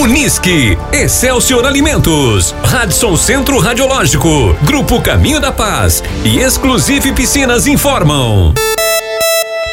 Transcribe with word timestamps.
Unisque, 0.00 0.78
Excelsior 0.94 1.66
Alimentos, 1.66 2.54
Radisson 2.64 3.18
Centro 3.18 3.58
Radiológico, 3.58 4.56
Grupo 4.62 4.98
Caminho 5.02 5.38
da 5.38 5.52
Paz 5.52 6.02
e 6.24 6.38
Exclusive 6.38 7.12
Piscinas 7.12 7.66
informam. 7.66 8.54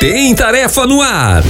Tem 0.01 0.35
tarefa 0.35 0.85
no 0.85 1.01
ar. 1.01 1.43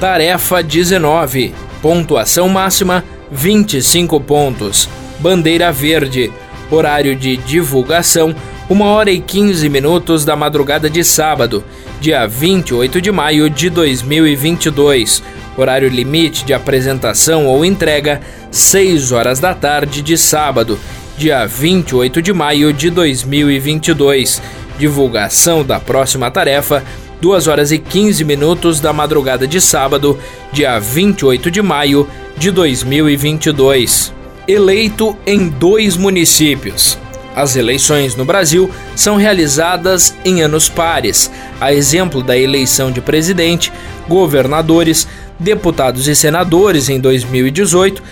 Tarefa 0.00 0.62
19. 0.62 1.54
Pontuação 1.82 2.48
máxima 2.48 3.04
25 3.30 4.18
pontos. 4.22 4.88
Bandeira 5.18 5.70
verde. 5.70 6.32
Horário 6.70 7.14
de 7.14 7.36
divulgação 7.36 8.34
1 8.70 8.80
hora 8.82 9.10
e 9.10 9.20
15 9.20 9.68
minutos 9.68 10.24
da 10.24 10.36
madrugada 10.36 10.90
de 10.90 11.02
sábado, 11.02 11.64
dia 12.00 12.26
28 12.26 13.00
de 13.00 13.10
maio 13.10 13.48
de 13.48 13.70
2022. 13.70 15.22
Horário 15.58 15.88
limite 15.88 16.44
de 16.44 16.54
apresentação 16.54 17.46
ou 17.46 17.64
entrega 17.64 18.20
6 18.48 19.10
horas 19.10 19.40
da 19.40 19.52
tarde 19.52 20.02
de 20.02 20.16
sábado, 20.16 20.78
dia 21.16 21.44
28 21.44 22.22
de 22.22 22.32
maio 22.32 22.72
de 22.72 22.90
2022. 22.90 24.40
Divulgação 24.78 25.64
da 25.64 25.80
próxima 25.80 26.30
tarefa 26.30 26.84
2 27.20 27.48
horas 27.48 27.72
e 27.72 27.78
15 27.78 28.24
minutos 28.24 28.78
da 28.78 28.92
madrugada 28.92 29.48
de 29.48 29.60
sábado, 29.60 30.16
dia 30.52 30.78
28 30.78 31.50
de 31.50 31.60
maio 31.60 32.08
de 32.36 32.52
2022. 32.52 34.14
Eleito 34.46 35.16
em 35.26 35.48
dois 35.48 35.96
municípios. 35.96 36.96
As 37.34 37.56
eleições 37.56 38.16
no 38.16 38.24
Brasil 38.24 38.70
são 38.96 39.16
realizadas 39.16 40.14
em 40.24 40.42
anos 40.42 40.68
pares, 40.68 41.30
a 41.60 41.72
exemplo 41.72 42.22
da 42.22 42.36
eleição 42.36 42.90
de 42.90 43.00
presidente, 43.00 43.72
governadores, 44.08 45.06
deputados 45.38 46.08
e 46.08 46.16
senadores 46.16 46.88
em 46.88 46.98
2018 46.98 48.02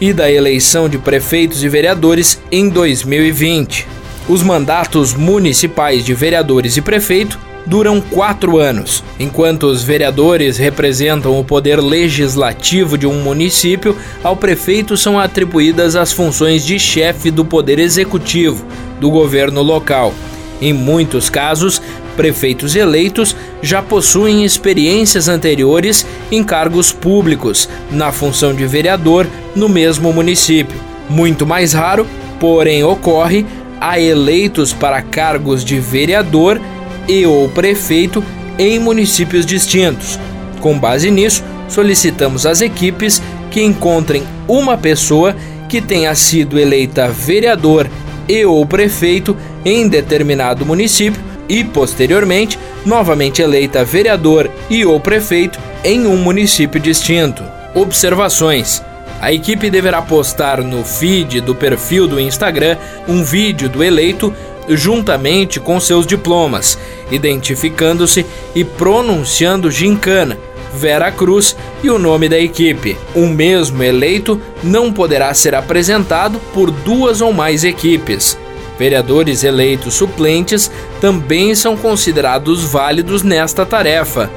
e 0.00 0.12
da 0.12 0.30
eleição 0.30 0.88
de 0.88 0.98
prefeitos 0.98 1.64
e 1.64 1.68
vereadores 1.68 2.40
em 2.50 2.68
2020. 2.68 3.95
Os 4.28 4.42
mandatos 4.42 5.14
municipais 5.14 6.04
de 6.04 6.12
vereadores 6.12 6.76
e 6.76 6.82
prefeito 6.82 7.38
duram 7.64 8.00
quatro 8.00 8.58
anos. 8.58 9.04
Enquanto 9.20 9.64
os 9.68 9.84
vereadores 9.84 10.56
representam 10.56 11.38
o 11.38 11.44
poder 11.44 11.80
legislativo 11.80 12.98
de 12.98 13.06
um 13.06 13.22
município, 13.22 13.96
ao 14.24 14.36
prefeito 14.36 14.96
são 14.96 15.16
atribuídas 15.16 15.94
as 15.94 16.12
funções 16.12 16.66
de 16.66 16.76
chefe 16.76 17.30
do 17.30 17.44
poder 17.44 17.78
executivo 17.78 18.64
do 19.00 19.10
governo 19.10 19.62
local. 19.62 20.12
Em 20.60 20.72
muitos 20.72 21.30
casos, 21.30 21.80
prefeitos 22.16 22.74
eleitos 22.74 23.36
já 23.62 23.80
possuem 23.80 24.44
experiências 24.44 25.28
anteriores 25.28 26.04
em 26.32 26.42
cargos 26.42 26.90
públicos, 26.90 27.68
na 27.92 28.10
função 28.10 28.52
de 28.54 28.66
vereador 28.66 29.26
no 29.54 29.68
mesmo 29.68 30.12
município. 30.12 30.80
Muito 31.08 31.46
mais 31.46 31.72
raro, 31.72 32.06
porém, 32.40 32.82
ocorre 32.82 33.46
a 33.80 34.00
eleitos 34.00 34.72
para 34.72 35.02
cargos 35.02 35.64
de 35.64 35.78
vereador 35.78 36.60
e 37.08 37.26
ou 37.26 37.48
prefeito 37.48 38.22
em 38.58 38.78
municípios 38.78 39.44
distintos. 39.44 40.18
Com 40.60 40.78
base 40.78 41.10
nisso, 41.10 41.44
solicitamos 41.68 42.46
às 42.46 42.60
equipes 42.60 43.22
que 43.50 43.62
encontrem 43.62 44.22
uma 44.48 44.76
pessoa 44.76 45.34
que 45.68 45.80
tenha 45.80 46.14
sido 46.14 46.58
eleita 46.58 47.08
vereador 47.08 47.88
e 48.28 48.44
ou 48.44 48.64
prefeito 48.66 49.36
em 49.64 49.88
determinado 49.88 50.64
município 50.64 51.20
e, 51.48 51.62
posteriormente, 51.64 52.58
novamente 52.84 53.42
eleita 53.42 53.84
vereador 53.84 54.50
e 54.68 54.84
ou 54.84 54.98
prefeito 55.00 55.58
em 55.84 56.06
um 56.06 56.16
município 56.16 56.80
distinto. 56.80 57.42
Observações: 57.74 58.82
a 59.20 59.32
equipe 59.32 59.70
deverá 59.70 60.02
postar 60.02 60.62
no 60.62 60.84
feed 60.84 61.40
do 61.40 61.54
perfil 61.54 62.06
do 62.06 62.20
Instagram 62.20 62.76
um 63.08 63.24
vídeo 63.24 63.68
do 63.68 63.82
eleito 63.82 64.32
juntamente 64.68 65.60
com 65.60 65.78
seus 65.78 66.06
diplomas, 66.06 66.78
identificando-se 67.10 68.26
e 68.54 68.64
pronunciando 68.64 69.70
Gincana, 69.70 70.36
Vera 70.74 71.10
Cruz 71.10 71.56
e 71.82 71.90
o 71.90 71.98
nome 71.98 72.28
da 72.28 72.38
equipe. 72.38 72.96
O 73.14 73.26
mesmo 73.26 73.82
eleito 73.82 74.40
não 74.62 74.92
poderá 74.92 75.32
ser 75.32 75.54
apresentado 75.54 76.40
por 76.52 76.70
duas 76.70 77.20
ou 77.20 77.32
mais 77.32 77.64
equipes. 77.64 78.36
Vereadores 78.78 79.42
eleitos 79.42 79.94
suplentes 79.94 80.70
também 81.00 81.54
são 81.54 81.76
considerados 81.76 82.64
válidos 82.64 83.22
nesta 83.22 83.64
tarefa. 83.64 84.30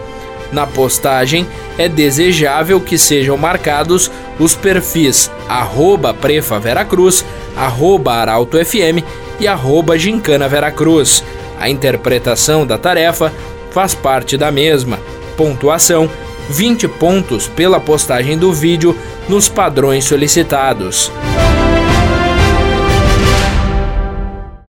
Na 0.51 0.65
postagem, 0.65 1.45
é 1.77 1.87
desejável 1.87 2.79
que 2.81 2.97
sejam 2.97 3.37
marcados 3.37 4.11
os 4.39 4.55
perfis 4.55 5.29
arroba 5.47 6.13
Prefa 6.13 6.59
Veracruz, 6.59 7.25
arroba 7.55 8.13
Arauto 8.13 8.57
FM 8.63 9.03
e 9.39 9.47
arroba 9.47 9.97
Gincana 9.97 10.47
Veracruz. 10.47 11.23
A 11.59 11.69
interpretação 11.69 12.65
da 12.65 12.77
tarefa 12.77 13.31
faz 13.71 13.93
parte 13.93 14.37
da 14.37 14.51
mesma. 14.51 14.99
Pontuação 15.35 16.09
20 16.49 16.87
pontos 16.87 17.47
pela 17.47 17.79
postagem 17.79 18.37
do 18.37 18.51
vídeo 18.51 18.97
nos 19.27 19.47
padrões 19.47 20.05
solicitados. 20.05 21.11